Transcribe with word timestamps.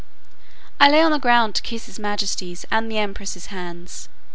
I 0.79 0.89
lay 0.89 0.99
on 0.99 1.11
the 1.11 1.19
ground 1.19 1.53
to 1.53 1.61
kiss 1.61 1.85
his 1.85 1.99
majesty's 1.99 2.65
and 2.71 2.89
the 2.91 2.97
empress's 2.97 3.53
hands. 3.53 4.09